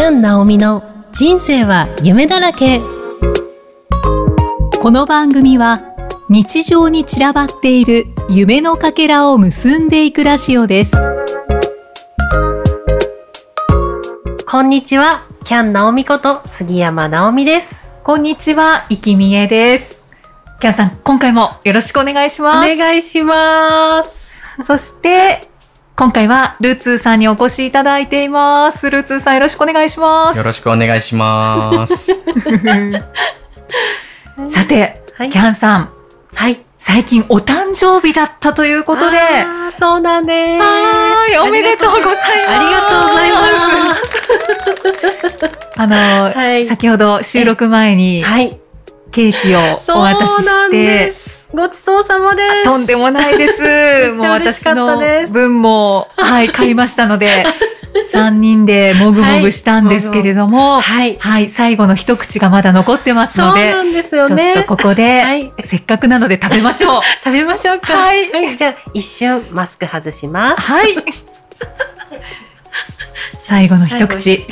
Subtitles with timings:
[0.00, 0.82] キャン・ナオミの
[1.12, 2.80] 人生は夢だらけ。
[4.80, 5.82] この番組は
[6.30, 10.92] 日常に散らばっている夢のかけらを結んでいくラジオです。
[14.46, 15.26] こんにちは。
[15.44, 17.86] キャン・ナオミこと杉山直美です。
[18.02, 20.02] こんにちは、いきみえです。
[20.60, 22.74] キャンさん、今回もよろしくお願いしおます。
[22.74, 24.34] 願いします。
[24.66, 25.49] そして
[25.96, 28.90] 今回はルーツーさんにお越しいただいています。
[28.90, 30.36] ルーツーさんよろしくお願いします。
[30.38, 32.06] よろしくお願いします。
[34.46, 35.28] さて、はい。
[35.28, 35.90] キャンさん。
[36.34, 36.60] はい。
[36.78, 39.18] 最近お誕生日だったということで。
[39.18, 40.64] あーそうなんです。
[40.64, 42.18] はいおめでとうございます。
[42.48, 43.38] ありがとうございま
[43.96, 44.00] す。
[45.76, 45.96] あの、
[46.34, 46.66] はい。
[46.66, 48.58] 先ほど収録前にはい。
[49.12, 49.58] ケーキを
[49.94, 51.19] お渡しなんしでて、す
[51.52, 52.64] ごちそうさまです。
[52.64, 54.12] とんでもない です。
[54.12, 57.44] もう私の分も、はい、買いましたので、
[58.12, 61.16] 3人でもぐもぐしたんですけれども、はい。
[61.18, 65.52] はい、最後の一口がまだ残ってますそうので、なんですよちょねっとここで、はい。
[65.64, 67.00] せっかくなので食べましょう。
[67.24, 67.94] 食べましょうか。
[67.94, 68.56] はい。
[68.56, 70.60] じゃあ一瞬マスク外します。
[70.60, 70.94] はい。
[73.38, 74.34] 最後の一口。
[74.34, 74.46] い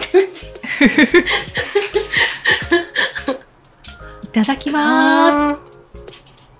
[4.32, 5.67] ただきます。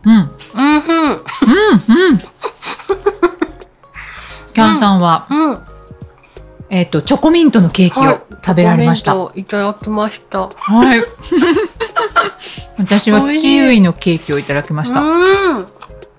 [0.05, 0.15] うん。
[0.15, 1.19] うんうんうん、
[1.89, 2.19] うん。
[4.55, 5.59] キャンさんは、うん
[6.71, 9.15] えっ、と、チョコミントのケーキを食べられました。
[9.15, 11.05] コメントいただきましたはい。
[12.79, 15.01] 私はキウイのケーキをいただきました。
[15.01, 15.67] うん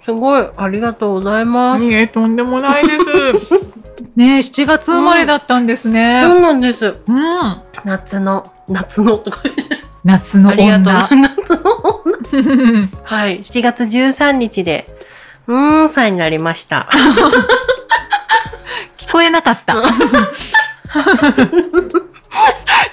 [0.06, 3.06] すごいありがとうございます、いえ、とんでもないです。
[4.16, 6.24] ねえ、7月生まれだったんですそね。
[6.26, 7.62] うなんですうん。
[7.86, 9.42] 夏の夏のとか
[10.04, 11.16] 夏のありが女と。
[11.16, 11.99] う夏の女
[13.04, 13.42] はい。
[13.42, 14.90] 7月13日で
[15.48, 16.90] うーん歳になりました。
[18.98, 19.76] 聞こえなかった。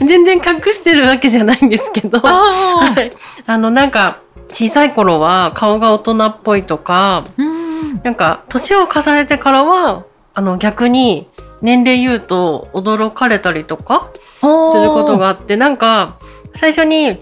[0.01, 2.21] 全然隠してるわけじゃないんですけど。
[2.23, 3.11] あはい。
[3.47, 8.01] あのなんか小さい頃は顔が大人っぽいとかん。
[8.03, 11.29] なんか年を重ねてからはあの逆に
[11.63, 14.09] 年齢言うと驚かれたりとか
[14.41, 16.17] することがあって、なんか、
[16.55, 17.21] 最初に、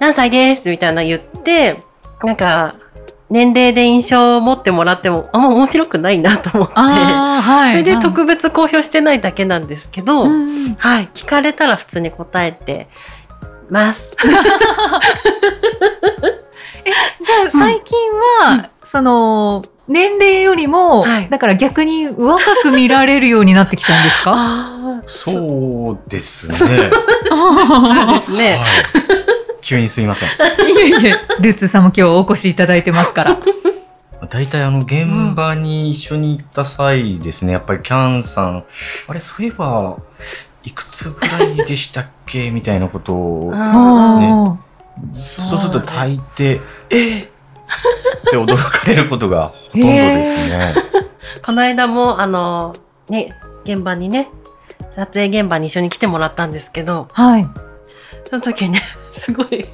[0.00, 1.82] 何歳ですみたいな言って、
[2.24, 2.74] なんか、
[3.28, 7.70] 年齢で印象を持ってもらっても、あんま面白くないなと思って、はい。
[7.70, 12.88] それで特別公表してないだけなんですけど、うんはい、聞かれたら普通に答えて
[13.68, 14.16] ます。
[17.22, 24.32] じゃあ最近は、その、年齢よりも、はいだから逆に若く見られるようになってきたんですか？
[24.36, 26.90] あそうですね。
[27.30, 28.56] あ、 そうですね。
[28.58, 28.99] はい。
[29.70, 30.28] 急にすいません。
[30.28, 30.32] い
[30.80, 33.38] えいえ、ルーツーさんも今日お越しいただいてますから。
[34.28, 38.64] 大体あの現場に一緒に行った際ですね、やっぱりキャンさん、
[39.06, 39.96] あれ、そういえば、
[40.64, 44.58] いくつぐらいでしたっけみたいなことを、うんおー
[45.12, 46.60] そうすると大抵、
[46.90, 47.30] えーっ
[48.28, 50.74] て驚かれることがほとんどですね。
[51.46, 52.74] この間も、あの、
[53.08, 54.30] ね、現場にね、
[54.96, 57.46] 撮影現場に一緒に来てもらったんですけど、はい。
[58.24, 58.82] その時ね、
[59.12, 59.48] すごい、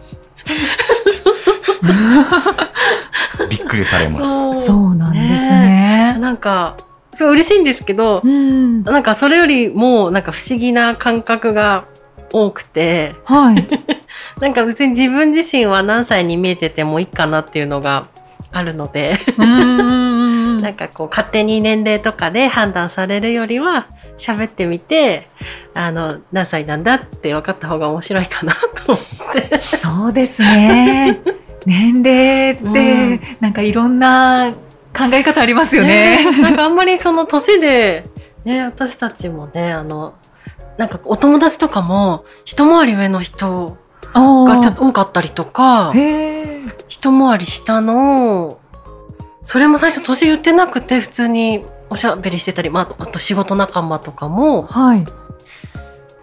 [3.48, 4.66] びっくりされます。
[4.66, 6.16] そうなんですね。
[6.20, 6.76] なんか、
[7.12, 8.82] すごい嬉しいんですけど、うん。
[8.82, 11.84] なんかそれよりも、なんか不思議な感覚が
[12.32, 13.66] 多くて、はい。
[14.41, 18.08] なんか別に自分自身は何歳に見えててもいいかなっていうのが
[18.53, 20.56] あるので、うん。
[20.60, 23.86] なんかこう勝手に年齢とかで判断されるよりは、
[24.19, 25.28] 喋ってみて、
[25.75, 28.54] あの、何歳なんだって分かった方が面白いかな
[28.84, 29.60] と思って。
[29.60, 31.21] そうですね。
[31.66, 34.54] 年齢っうて、なんかいろんな
[34.97, 36.25] 考え方ありますよね。
[36.25, 38.06] ねなんかあんまりその年で、
[38.44, 40.15] ね、私たちもね、あの、
[40.78, 43.77] なんかお友達とかも、一回り上の人
[44.15, 45.93] がちょっと多かったりとか。
[46.88, 48.59] 一回り下の、
[49.43, 55.04] それも最初年言ってなくて、普通におしゃべりしてたり、まあ、あと仕事仲間とかも、はい。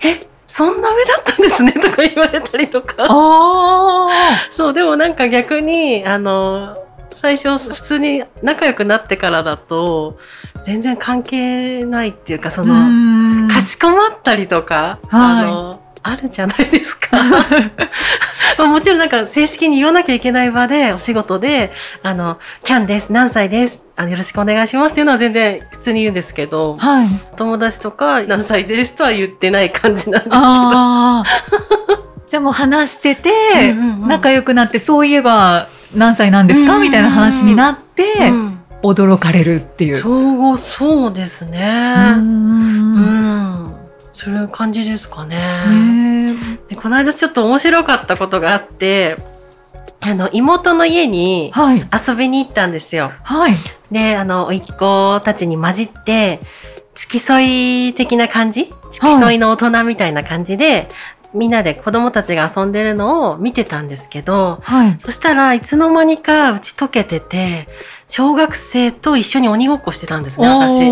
[0.06, 3.06] え、そんな上だったんですね とか言われたりとか。
[3.08, 4.08] あ
[4.52, 6.76] そう、でもなんか逆に、あの、
[7.12, 10.18] 最初普通に仲良くなってからだと、
[10.66, 12.66] 全然関係ないっていうか、そあ。
[12.68, 17.18] の、かしこまったりとか、はいあの、あるじゃないですか。
[18.58, 21.72] まあもちろんなんか正式に言わなきゃいけない場で、お仕事で、
[22.04, 27.08] あの、キャンです、何歳です、あのよろしくお願いしますっていうのは全然普通に言うんですけど、はい。
[27.36, 30.36] 友達とか何歳ですとは言ってない感じなんですけど。
[30.36, 31.24] ああ。
[32.28, 33.76] じゃあもう話してて、
[34.08, 39.98] 仲良くなって、そういえば何歳なんですか、みたいな話になって、うん驚かれるっていう。
[39.98, 42.16] そう、そうですうね。
[42.16, 43.74] んうん。
[44.12, 45.38] そういう感じですかね。
[45.70, 46.36] ね
[46.68, 49.18] でこの間ちょっと面白かったことがあって、
[50.06, 51.88] あの、妹の家にはい。
[52.08, 53.14] 遊びに行ったんですよ。
[53.24, 53.56] はい。
[53.92, 56.40] で、あの、甥っ子たちに混じって、
[56.96, 58.66] 付き添い的な感じ？
[58.92, 60.90] 付き添いの大人みたいな感じで、
[61.34, 64.98] みんなで子供たちが遊んでるのを見てたんですけど、はい。
[65.00, 67.68] そしたらいつの間にか打ち解けてて、
[68.08, 70.86] 小学生と一緒に鬼ごっこしてたんですね、私。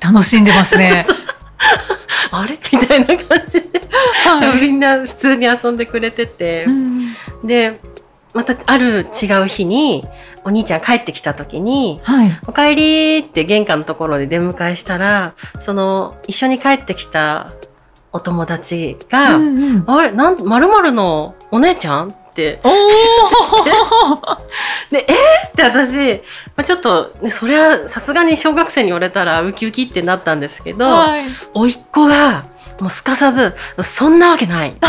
[0.00, 1.06] 楽しんでますね。
[2.30, 2.58] あれ？
[2.72, 3.80] みたいな感じで、
[4.24, 4.60] はい。
[4.60, 6.64] みんな普通に遊んでくれてて。
[6.66, 7.14] うん
[7.44, 7.80] で、
[8.34, 10.04] またある違う日に、
[10.44, 12.40] お兄ちゃん帰ってきた時に、はい。
[12.46, 17.52] お帰りって玄関のところで出迎えしたら、その、一緒に帰ってきた
[18.12, 20.10] お友達が、うんうんあれ？
[20.12, 22.14] なん、まるのお姉ちゃん？
[22.62, 22.72] おー
[24.92, 26.22] で、えー、って私、
[26.56, 31.22] まあ、ちょっと、ね、それはさすがに小学生に言われたらウキウキってなったんですけど、はい。
[31.54, 32.44] 甥っ子が、
[32.80, 34.70] もうすかさず、そんなわけない。
[34.78, 34.80] い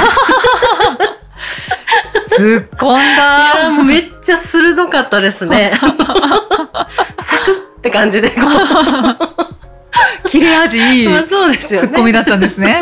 [2.38, 3.84] 突っ込んやーもうだ。
[3.84, 5.74] めっちゃ鋭かったですね。
[5.82, 8.42] サクッって感じで、こ
[10.26, 11.88] う切れ味いいまあそうですよね。
[11.88, 12.82] ツッコミだったんですね。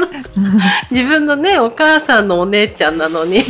[0.92, 3.46] 自分のね、お母さんのお姉ちゃんなのに。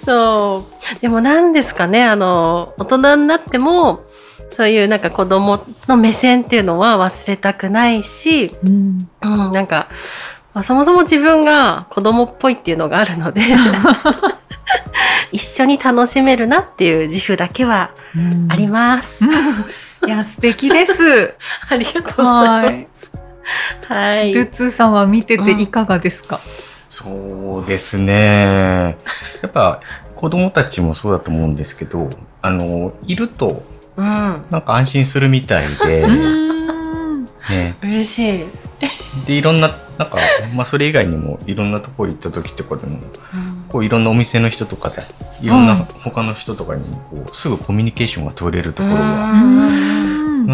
[0.00, 0.66] う んそ
[0.96, 1.00] う。
[1.00, 4.04] でも何ですかね、あの、大人になっても、
[4.50, 9.88] そういうなんか子供の目線っていうのは忘れたくないし、うんうん、なんか、
[10.54, 13.42] まあ、そもそも自分が子供っぽいっていうのがあるので、
[15.32, 17.90] 一緒に楽しめるなっていう自負だけは
[18.48, 19.24] あります。
[20.06, 21.34] いや、素敵です。
[21.68, 22.80] ありがとうございま
[23.86, 23.92] す。
[23.92, 24.32] はい。
[24.32, 26.40] ルッツーさんは見てていかがですか、
[27.02, 28.96] そうですね。
[29.42, 29.80] やっぱ
[30.16, 32.10] 子供たちもそうだと思うんですけど、
[32.42, 33.62] あの、いると
[33.96, 34.04] うん。
[34.04, 37.76] なんか安心するみたいで、 うんね。
[37.82, 38.46] 嬉しい。
[39.26, 40.18] で、いろんな、なんか、
[40.54, 42.98] まあそれ以外にもいろんなところ行った時とかでも、
[43.32, 45.02] うんこういろんなお店の人とかで、
[45.42, 49.34] いろんはない他の人とかにこうすぐコミュニケーションが取れるところが、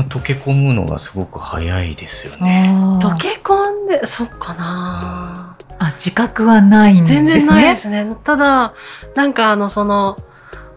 [0.03, 2.71] 溶け込むのがすごく早いですよね。
[3.01, 7.27] 溶け込んで、そっかなあ、自覚はないんですね。
[7.27, 8.17] 全然ないですね。
[8.25, 8.75] ただ、
[9.15, 10.17] なんかあの、その、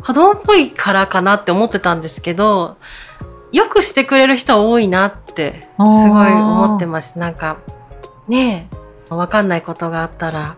[0.03, 2.77] 子供っぽいからかなって思ってたんですけど、
[3.51, 7.19] よくしてくれる人は多いなって、すごい思ってました。
[7.19, 7.57] なんか、
[8.27, 8.69] ね
[9.09, 10.57] え、わかんないことがあったら、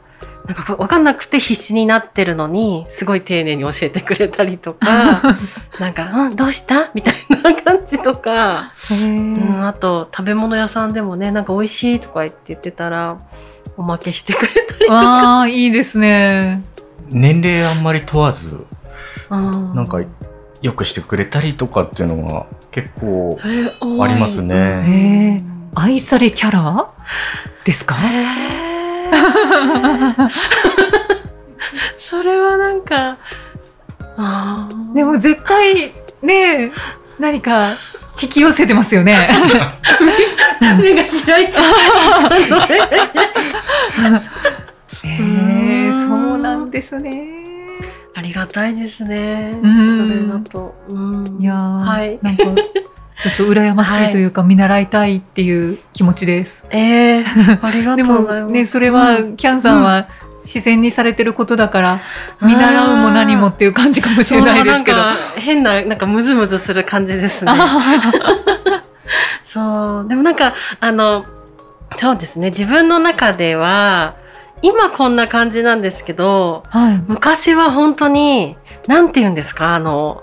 [0.78, 5.38] わかんなくて必死になってるのに、すごい丁寧に教えてくれたりとか、
[5.80, 6.90] なんか、うん、どうした？
[6.94, 13.18] みたいな感じとか、うん、あと、食べ物屋さんでもね、なんか美味しいとか言って言ってたら、
[13.78, 14.96] おまけしてくれたりとか。
[14.96, 16.64] ああ、いいですね。
[17.10, 18.66] 年齢あんまり問わず、
[19.30, 20.00] うんなんか
[20.62, 25.44] よくしてくれたりとかっていうのは結構ありますね。
[25.76, 26.90] 愛されキャラ
[27.64, 27.96] ですか？
[27.96, 28.59] へー
[32.00, 33.18] それはなんか、
[34.94, 36.72] でも絶対ね、
[37.20, 37.76] 何か
[38.22, 39.18] 引き寄せてますよね。
[40.82, 41.62] 目が開いた。
[45.08, 47.40] へうんえ、そうなんですね。
[48.16, 49.58] ありがたいですね。
[49.64, 50.76] うんそれだと。
[50.90, 52.20] うんいやー、はい。
[52.22, 52.44] なんか、
[53.22, 56.66] ちょっと羨ましいというか、見習いたいっていう気持ちです。
[56.70, 57.26] ええ
[57.62, 58.52] ありがでとうございます。
[58.52, 60.08] もね、それは、うんキャンさんは
[60.46, 62.02] 自然にされてることだから、
[62.42, 64.98] 見習うも何もっていう感じかもしれないですけど。
[64.98, 67.52] な変な、なんかムズムズする感じですね。
[69.46, 70.08] そう。
[70.08, 71.26] でもなんか、あの、
[71.96, 72.50] そうですね。
[72.50, 74.16] 自分の中では、
[74.62, 77.02] 今こんな感じなんですけど、はい。
[77.08, 78.56] 昔は本当に、
[78.88, 79.76] なんて言うんですか？
[79.76, 80.20] あの、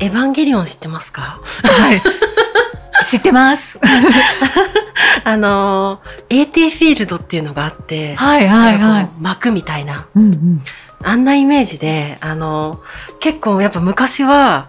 [0.00, 1.40] エヴァンゲリオン知ってますか？
[1.62, 2.02] はい。
[3.08, 3.78] 知ってます。
[5.24, 9.04] あの、AT フィールドっていうのがあって、はいはいはい。
[9.06, 10.06] こう幕みたいな。
[10.14, 10.62] うんうん。
[11.02, 12.80] あんなイメージで、あの、
[13.20, 14.68] 結構やっぱ昔は、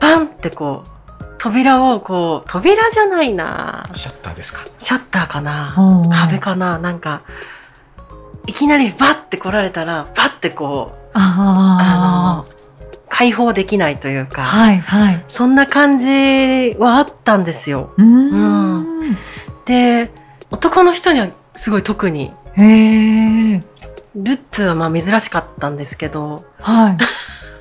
[0.00, 0.90] バンってこう、
[1.38, 4.60] 扉をこう、扉じゃないなシャッターですか？
[4.78, 5.74] シャッターかな？
[5.78, 6.78] おうおう壁かな？
[6.78, 7.22] なんか、
[8.46, 12.53] いきなりバッて来られたら、バッてこう、ああの、
[13.16, 14.46] 解放できないというか、あ。
[14.46, 15.24] はいはい。
[15.28, 17.92] そんな感じはあったんですよ。
[17.96, 19.16] うーん。
[19.66, 20.10] で、
[20.50, 23.62] 男の人にはすごい特に、へえ。
[24.16, 26.98] ルッツはまあ珍しかったんですけど、はい。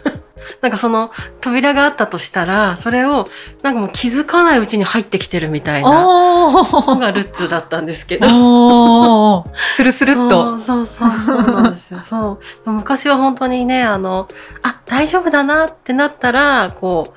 [0.62, 3.26] なんかその扉があったとしたら、それを
[3.62, 9.46] なんかもう気づかないうちに入ってきてるみたいなおのーがルッツだったんですけど。
[9.76, 10.60] スルスルっと。
[10.60, 12.02] そうそうそうそうなんですよ。
[12.04, 12.72] そう。
[12.72, 14.28] 昔は本当にね、あの、
[14.62, 17.14] あ、大丈夫だなってなったら、こ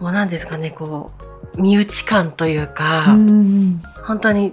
[0.00, 1.10] う、もう何ですかね、こ
[1.56, 4.52] う、身内感というか、うん本当に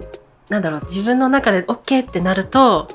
[0.50, 2.88] なんだろう、自分の中で OK ってなると、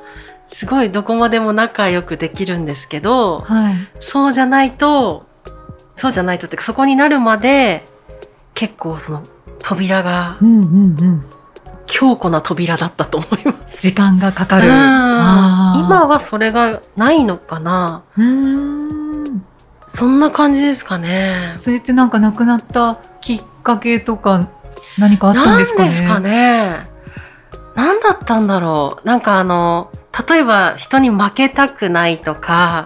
[0.48, 3.74] すごいどこまでも仲良くできるんですけど、はい。
[4.00, 5.26] そうじゃないと、
[5.96, 7.86] そうじゃないとってそこになるまで、
[8.54, 9.24] 結構その
[9.60, 11.26] 扉がうんうんうん。
[11.88, 13.80] 強固な扉だったと思います。
[13.80, 14.68] 時間がかかる。
[14.68, 19.46] うん今はそれがないのかなうーん。
[19.88, 21.54] そんな感じですかね。
[21.58, 24.50] それってなんか亡くなったきっかけとか
[24.98, 25.90] 何かあったんですかね？
[25.90, 26.90] ですかね。
[27.76, 29.08] 何だったんだろう。
[29.08, 29.92] なんかあの、
[30.30, 32.86] 例えば人に負けたくないとか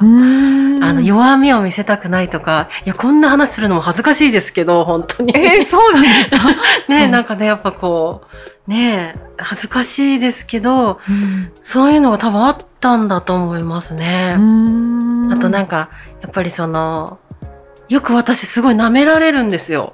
[0.81, 5.33] あの、弱みを見せたくないとか、いや、こんな話するのも恥ずかしいですけど、本当に。
[5.35, 6.37] えー、そうなんですか、
[6.87, 8.21] ね、うんなんかね、やっぱこ
[8.67, 14.35] う、ね、恥ずかしいですけど、うんそういうのが多分あったんだと思いますね。
[15.31, 15.89] あとなんんか、
[16.21, 17.19] やっぱりその、
[17.89, 19.93] よく私すごい舐められるんですよ。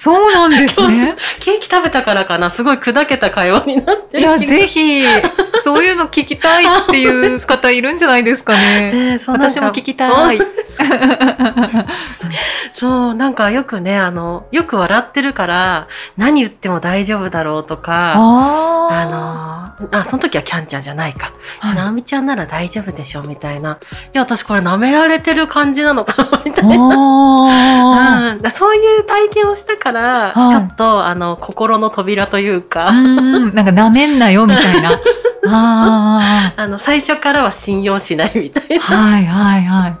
[0.00, 1.14] そうなんですね。
[1.40, 5.02] ケーキ食べたからかな、すごい砕けた会話になっていや、ぜひ、
[5.62, 8.92] そういうの聞きたいっていう方いるんじゃないですかね。
[8.92, 10.40] ね そう私も聞きたい。
[12.72, 21.32] そう、なんかよくね、あの、よく笑ってるから、何言っても大丈夫だろうとか、ああの、あ、その時はキャンちゃんじゃないか。
[21.58, 23.72] はいなおみちゃんなら大丈夫でしょみたいな。
[23.72, 23.76] い
[24.12, 26.74] や、私これ舐められてる感じなのかなみたいな。
[26.74, 34.90] あうん、だそういう体験をしたから、はいちょっと、あの、心の扉というか、ーうんなんか舐めんなよみたいな。
[35.52, 38.96] ああの、最初からは信用しないみたいあ、な。
[39.12, 39.96] はいはいはい。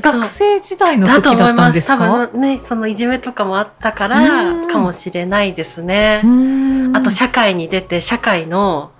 [0.00, 1.56] 学生時代のだと時だ思います。
[1.56, 1.96] 多ったんですか
[2.32, 6.22] 分ね、そのいじめとかもあったかうらん、かもしれないですね。
[6.24, 8.90] うんあと、社会に出て、社会の、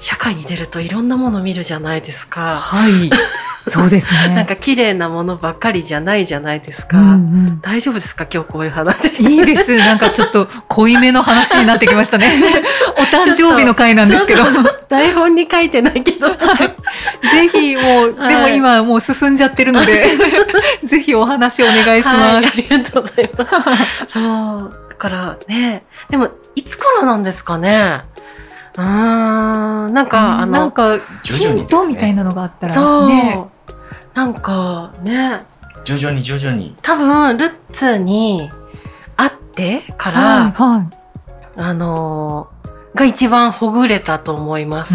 [0.00, 2.56] 社会に出るといろんなもの見るじゃないですか。
[2.56, 3.10] はい。
[3.68, 4.28] そうですね。
[4.34, 6.98] なんか綺麗なものばっかりじゃないじゃないですか。
[6.98, 7.12] うんう
[7.52, 8.26] ん大丈夫ですか？
[8.32, 9.30] 今日こういう話して。
[9.32, 9.76] いいです。
[9.76, 12.32] なんかちょっと濃いめの話になってきましたね。
[12.96, 14.44] お誕生日の回なんですけど。
[14.44, 16.28] そうそう台本に書いてないけど。
[16.28, 20.06] ぜひもう、 はいでも今もう進んじゃってるので、
[20.84, 22.56] ぜひお話お願いしはい、あます。
[22.56, 23.44] りがとうございま
[24.06, 24.12] す。
[24.12, 24.74] そう。
[24.90, 28.02] だからね、でも、いつからなんですかね？
[28.76, 33.44] うーん、なんか、あの、なんか、徐々にですねヒントみたいなのがあったそう、らね。
[34.14, 35.40] なんかね、
[35.84, 36.74] 徐々に徐々に。
[36.82, 38.50] 多分、ルッツに
[39.16, 41.06] 会ってから、はい、はい。
[41.58, 42.48] あの
[42.94, 44.94] が一番ほぐれたと思います。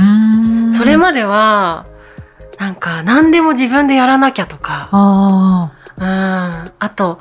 [0.78, 1.86] それまでは、
[2.60, 6.06] なんか、何でも自分でやらなきゃとか、あうん。
[6.06, 7.20] あと、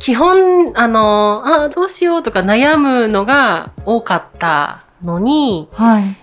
[0.00, 6.16] 基本、あの、あどうしようとか悩むのが多かったのに、あ、はい。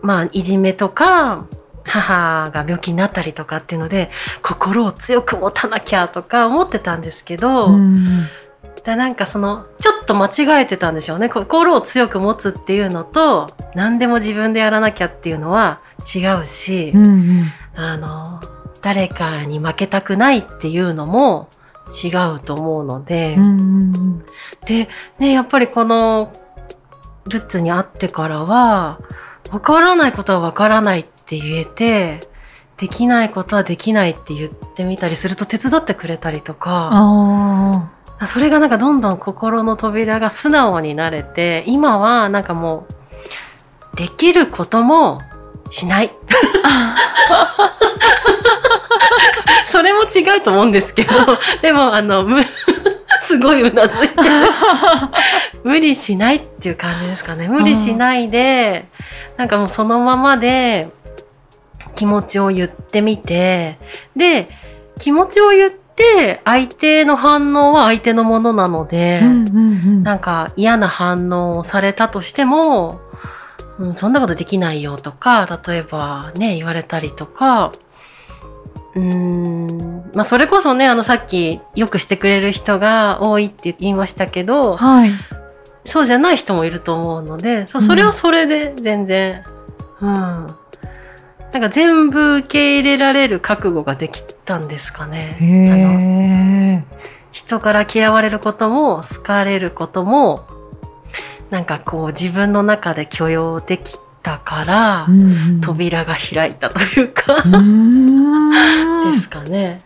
[0.00, 1.46] まあ、いじめとか、
[1.84, 4.10] 母が病気になったりとかっていうので、
[4.42, 8.26] 心を強く持たなきゃとか思ってたんですけど、うん
[8.84, 11.28] でなんかその、ちょっと間違えてたんでしょうね。
[11.28, 15.80] 心を強く持つっていうのと、何でも自分でやらなきゃっていうのは
[16.14, 18.40] 違うし、うんうんあの、
[18.82, 21.48] 誰かに負けたくないっていうのも
[21.90, 23.36] 違うと思うので、
[24.66, 24.88] で、
[25.18, 26.32] ね、やっぱりこの、
[27.26, 29.00] ルッツに会ってからは、
[29.52, 32.20] わからないことはわからないって言えて、
[32.76, 36.90] できないことはできないって言ってみたりすると手伝ってくれたりとか、
[38.18, 42.86] あそれがなんかどんどん心の扉が素直になれて、今はなんかも
[43.94, 45.20] う、できることも
[45.70, 46.12] しない。
[50.18, 51.10] 違うと思うんですけど、
[51.62, 52.42] でもあの、む
[53.26, 54.14] すごいうなずいて、
[55.64, 57.48] 無理しないっていう感じですかね。
[57.48, 58.86] 無理しないで、
[59.36, 60.88] なんかもうそのままで
[61.94, 63.78] 気持ちを言ってみて、
[64.14, 64.48] で、
[65.00, 70.02] 気持ちを言って、相手の反応は相手のものなので、あ、うんうんうん。
[70.02, 73.00] なんか嫌な反応をされたとしても、
[73.78, 77.72] うん、そんなことできないよとか、例えばね、言われたりとか、
[78.96, 85.10] うーん、まあそれこそね、あのさっきよくしてくれる人が多いって言いましたけど、はい。
[85.84, 89.44] そうじゃない人もいると思うので、そううんそれはそれで全然、
[90.00, 90.08] うん。
[90.08, 90.46] な
[91.60, 95.36] んか全部受け入れられる覚悟ができたんですかね。
[95.40, 96.84] へあのえ。
[97.32, 100.46] 人から嫌われることも好かれることも
[101.50, 105.60] なんかこう自分の中で許容できたから、うんうん。
[105.60, 109.06] 扉が開いたというか、うーん。
[109.12, 109.78] ですかね。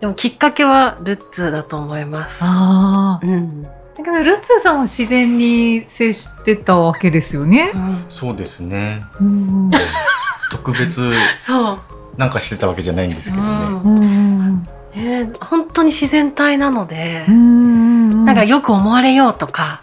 [0.00, 2.42] でもきっかけはルッツーだと思います。
[2.42, 3.26] ああ。
[3.26, 7.70] うん、だけど、ルッツーさんは自然に接してたわけですよね。
[7.74, 7.76] う。
[7.76, 8.04] ん。
[8.08, 9.04] そうですね。
[9.20, 9.70] うん
[10.50, 11.78] 特別そう、
[12.16, 13.50] なんかしてたわけじゃないんですけどね。
[13.50, 13.98] うん。
[13.98, 18.24] うんね本当に自然体なので、うんうん。
[18.24, 19.82] なんかよく思われようとか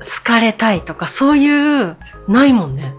[0.00, 1.96] 好かれたいとか、そういう、
[2.28, 2.94] ないもんね。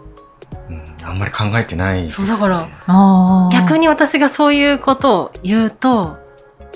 [0.69, 2.27] うんあんまり考えてないです、ね。
[2.27, 6.17] そうだから逆に私がそういうことを言うと、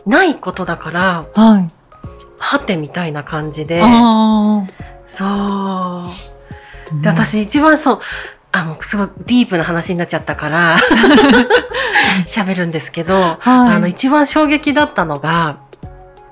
[0.06, 1.70] ないことだから、はい。
[2.38, 4.66] はてみたいな感じで、あ
[5.08, 5.28] そう。
[5.28, 8.00] ーで、私一番そう、
[8.52, 10.78] あ、もうすごいディープな話になっちゃったから、
[12.28, 15.58] 喋るんですけど、はいあの、一番衝撃だったのが、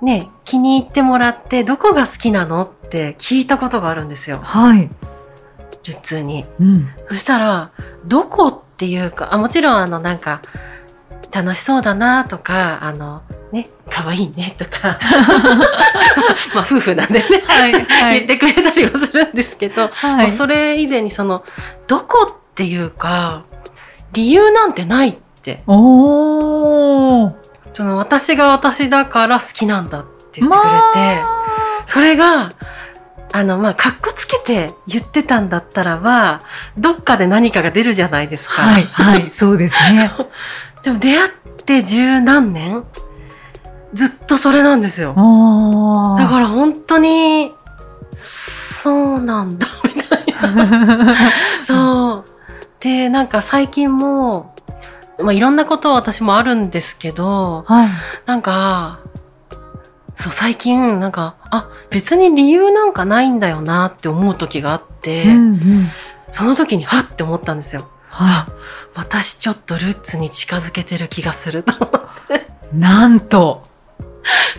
[0.03, 4.39] ね、気に入ってもらって、どこが好きなのって聞いたことがあるんですよ。
[4.43, 4.89] はい。
[5.85, 6.45] 普通に。
[6.59, 6.89] うん。
[7.09, 7.71] そしたら、
[8.05, 10.41] どこっていうか、あもちろんあの、なんか、
[11.31, 14.99] 楽しそうだなとか、あの、ね、可愛いねとか、
[16.53, 17.73] まあ夫婦なんでね、はい。
[17.73, 20.31] は言ってくれたりはするんですけど、はい。
[20.31, 21.43] それ以前にその、
[21.87, 23.43] どこっていうか、
[24.11, 25.63] 理由なんてないって。
[25.65, 27.42] おー。
[27.73, 32.49] その、私が私だから好きなんだって言ってくれて、まそれが、
[33.31, 36.41] あの、まあ、かっこつけて言ってたんだったらば、
[36.77, 38.61] どっかで何かが出るじゃないですか。
[38.61, 38.83] はい。
[38.83, 39.29] はい。
[39.29, 40.11] そうですね。
[40.83, 41.31] でも出会っ
[41.65, 42.83] て十何年
[43.93, 45.15] ずっとそれなんですよ。
[46.17, 47.53] だから本当に、
[48.13, 51.15] そうなんだ、みたいな。
[51.65, 52.33] そう。
[52.79, 54.52] で、なんか最近も、
[55.19, 57.89] まあ、いろんなことは私もあるんですけど、はい。
[58.25, 58.99] なんか、
[60.15, 65.89] そう、最近、なんか、あ、別に理由なんかないんだよなって思う時があって、うんうん。
[66.31, 67.87] その時に、はって思ったんですよ。
[68.09, 68.47] は
[68.93, 72.47] 私ちょっとルッツに近づけてる気がすると思って。
[72.73, 72.77] い。
[72.77, 73.63] なんと。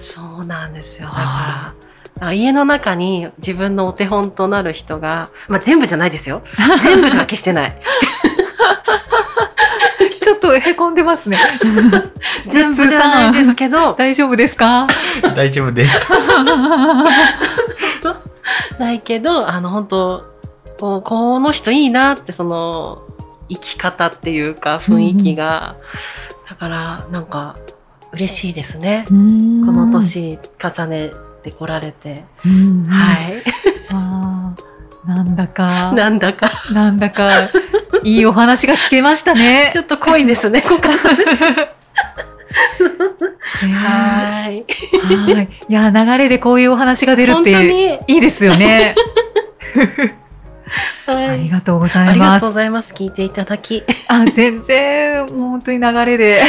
[0.02, 1.08] そうなんですよ。
[1.08, 1.74] だはから、
[2.14, 6.42] だから家の中に自分のお手本となる人が、まあ全部じゃないですよ。
[6.82, 7.76] 全部では決してない。
[10.44, 11.38] とへこんでますね。
[12.48, 14.86] 全部ではないですけど、大丈夫ですか？
[15.34, 15.92] 大丈夫です。
[18.78, 20.24] ないけど、あの本当
[20.78, 23.02] こうこの人いいなって、その、
[23.48, 25.76] 生き方っていうか雰囲気が、
[26.48, 27.56] だからなんか
[28.12, 29.04] 嬉しいですね。
[29.08, 29.14] ここ
[29.72, 29.86] の。
[29.90, 32.24] 年重ねてこられて。
[32.44, 32.84] うん、。
[32.86, 33.42] はい
[35.06, 37.50] なんだか、なんだか、なんだか、
[38.02, 39.70] いいお話が聞けましたね。
[39.74, 40.88] ちょっと濃いですね、ここ か
[43.50, 44.64] はい。
[45.28, 45.48] はい。
[45.68, 48.94] いや、流れでこういうお話が出るって、に、いいですよね。
[51.06, 51.28] はい。
[51.28, 52.40] ありがとうござありがいます。
[52.40, 52.94] とうございます。
[52.94, 53.84] 聞いていただき。
[54.08, 56.42] あ、全然、もう本当に流れで。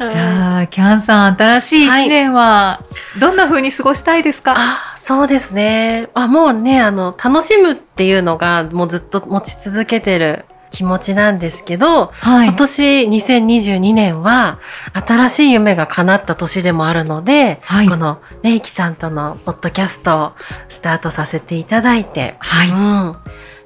[0.00, 2.82] じゃあ、キャンさん、新しい一年は、
[3.18, 6.08] どんな風に過ごしたいですか、あ、そうですね。
[6.14, 12.48] あ、もうね、あの、楽しむっていうのが、もうずっと持ち続けてる気持ちなんですけど、はい。
[12.48, 14.60] 今年2022年は、
[14.94, 20.32] 新しい夢が叶った年でもあるので、はいこの、ねいきさんとのポッドキャストを
[20.70, 23.16] スタートさせていただいて、はいうん。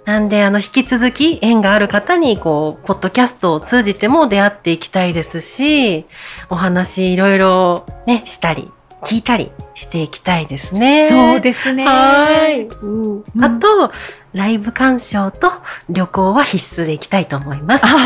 [0.06, 6.04] なんで、あの、引き続き縁がある方に、こう、ポッドキャストを通じても出会っていきたいですし、
[6.50, 8.72] お話いろいろね、したり、
[9.04, 11.08] 聞いたりしていきたいですね。
[11.10, 11.84] そうですね。
[11.84, 12.66] はい。
[12.66, 13.92] うんうんあと、
[14.32, 15.52] ライブ鑑賞と
[15.88, 17.86] 旅行は必須で行きたいと思います。
[17.86, 17.88] あ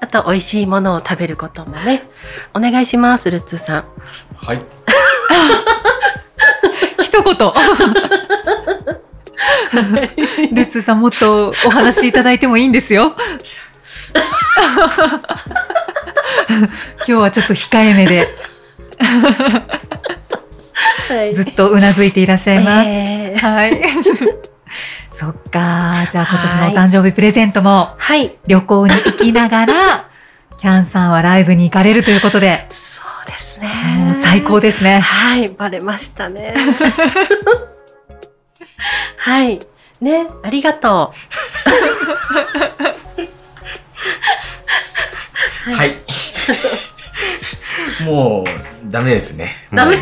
[0.00, 2.02] あと、美味しいものを食べることもね。
[2.54, 3.84] お願いします、ルッツさん。
[4.36, 4.62] はい。
[7.02, 7.34] 一言。
[10.52, 13.14] ルッツーさん、もっとお話しいただいてもいいんですよ。
[16.98, 18.28] 今日はちょっと控えめで、
[21.08, 22.90] はいずっとうなずいていらっしゃいます。
[22.90, 23.82] えーはい。
[25.10, 26.06] そっか。
[26.10, 28.36] じゃあ今年のお誕生日プレゼントもはい。
[28.46, 30.04] 旅行に行きながら、
[30.58, 33.68] キャンさんはライブに行かれるということで、そうですね。
[34.12, 35.00] もう最高ですね。
[35.00, 36.54] はい、バレましたね。
[39.18, 39.58] はい。
[40.00, 41.12] ね、ありがと
[45.68, 45.72] う。
[45.74, 45.94] はい。
[48.04, 49.54] もう、ダメですね。
[49.72, 49.96] ダメ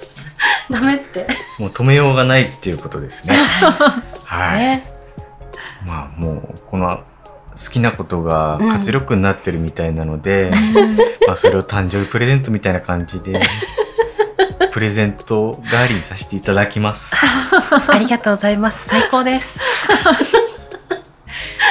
[0.70, 1.26] ダメって。
[1.58, 3.36] もう止めようがないっていうことですね。
[4.24, 4.58] はい。
[4.58, 4.92] ね。
[5.86, 10.50] まあもう、この好きなことが活力になってるみたいなので、
[11.26, 13.40] まあそれを誕生日プレゼントみたいな感じで、
[14.72, 17.14] プレゼント代わりにさせていただきます。
[17.16, 18.86] ありがとうございます。
[18.88, 19.54] 最高です。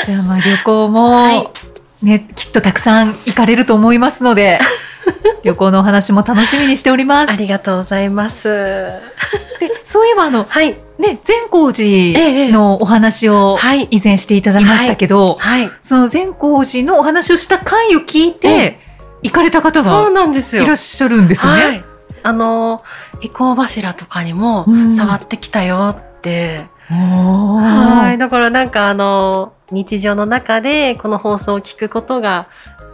[0.06, 1.48] じゃあまあ旅行も、はい
[2.02, 4.60] ね、きっとたくさん行かれると思いますので、
[5.44, 7.36] 旅行のお話も楽しみにしておりますあ。
[7.36, 8.44] りがとうございます。
[9.60, 10.78] でそういえばあの、はい。
[10.98, 15.70] ね、善光ええ寺のお話をはい以前していただきましたけど、はい。
[15.82, 18.80] その善光寺のお話をした回を聞いて、
[19.22, 20.64] 行かれた方そうがなんですよ。
[20.64, 21.64] いらっしゃるんですよね。
[21.64, 21.84] はい。
[22.24, 22.82] あの、
[23.22, 26.66] エコー柱とかにもうん触ってきたよって。
[26.92, 28.18] おはい。
[28.18, 32.46] だからなんかあの、日常の中でこの放送を聞くことが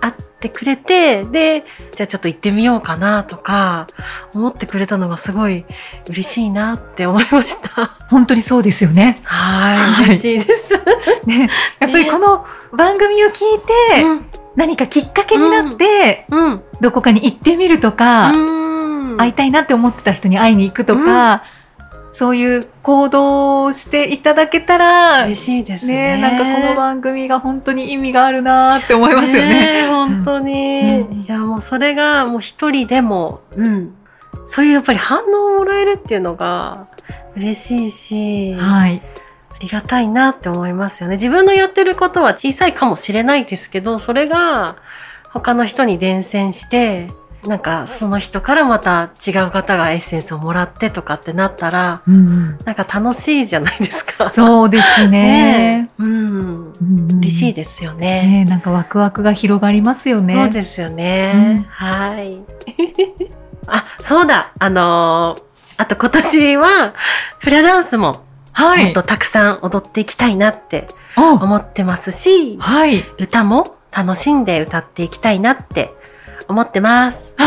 [0.02, 1.64] あってくれて、で、
[1.96, 3.88] じゃあちょっと行ってみようかなとか、
[4.34, 5.66] 思ってくれたのがすごい
[6.10, 7.86] 嬉しいなって思いました。
[8.10, 9.20] 本当にそうですよね。
[9.24, 9.78] はい。
[9.78, 10.74] はい嬉しいです。
[11.28, 13.36] ね、やっぱりこの番組を聞い
[13.96, 14.26] て、うん。
[14.56, 16.62] 何かきっかけになって、うん。
[16.82, 19.18] どこかに行ってみるとか、うん。
[19.18, 21.44] 会いたいなって思ってた人に会いに行くとか、
[22.14, 26.18] そういう行動をしていただけたら、嬉しいですね。
[26.18, 29.50] ねなんかこの番組が本当に意味があるなって思いますよね。
[29.50, 33.96] ねえ本当に、うんいやもうそれがもう一人でも、うん、
[34.48, 36.88] そういうやっぱり反応をもらえるっていうのが
[37.36, 39.02] 嬉しいし、はい。
[39.54, 41.16] ありがたいなって思いますよね。
[41.16, 44.76] 自分のやってることは小さいかもしれないですけど、それが
[45.30, 47.08] 他の人に伝染して、
[47.48, 54.30] なんかその人からまた違う方がエッセンスをもらってとかってなったら、うんなんか楽しいじゃないですか。
[54.30, 55.10] そうですね。
[55.10, 56.74] ねえうん。
[57.18, 58.44] 嬉しいでですよね。
[58.44, 58.46] ね。
[58.46, 60.36] なんかワクワクが広がりますよね。
[60.36, 61.58] そうですよね。
[61.58, 62.40] うんはい。
[63.68, 64.52] あ、そうだ。
[64.60, 66.94] あのーあと今年は
[67.40, 69.02] フラダンスもはいもっと。
[69.02, 70.86] たくさん踊っていきたいなって
[71.18, 73.04] お思ってますし、はい。
[73.18, 75.92] 歌も楽しんで歌っていきたいなって
[76.52, 77.34] 思ってます。
[77.38, 77.46] は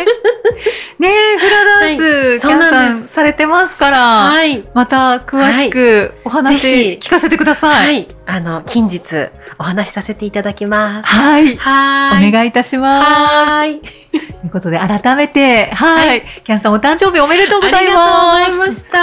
[0.00, 0.06] い。
[0.98, 4.64] ねえ、フラダンス、はいキャンさんされてますから、はい。
[4.74, 7.68] また詳しくおぜ話ひ聞かせてくださ。
[7.68, 8.08] はいい。
[8.26, 11.08] あの、近日お話しさせていただきます。
[11.08, 11.54] はい。
[11.54, 12.32] おはーい。
[12.32, 13.04] 願いいたします。
[13.04, 13.80] はーい。
[13.80, 16.08] ということで、改めて、はい。
[16.08, 18.66] はいキャンさんお誕生日おめでとうございありがとうございま。
[18.66, 18.98] ますした。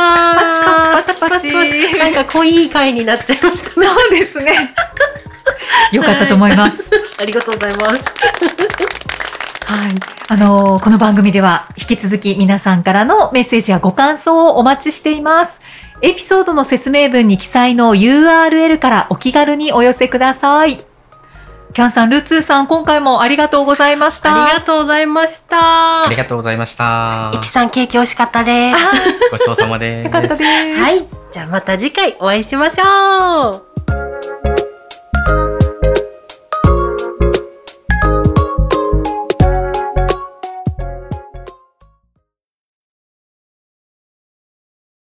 [0.94, 3.88] パチパチパチパチなんか濃い回になっちゃいましたね。
[3.88, 4.74] そうですね。
[5.92, 6.78] よかったと思います。
[7.20, 8.06] ありがとうございます。
[9.72, 9.90] はい。
[10.28, 15.62] あのーこの番組では引き続き皆さんからのメッセージやご感想をお待ちしています。
[16.02, 20.78] エピソードの説明文に記載の URL からお気軽にお寄せください。
[21.74, 24.46] キャンさん、ルーツーさん、今回もありがとうございました。
[24.46, 26.04] ありがとうございました。
[26.06, 27.40] ありがとうございましたイ。
[27.40, 28.76] キさんケーキ美味しかったです。
[28.78, 30.06] あごちそうさまです。
[30.06, 30.44] よかったです。
[30.44, 31.08] はい。
[31.32, 34.61] じゃあまた次回お会いしましょう。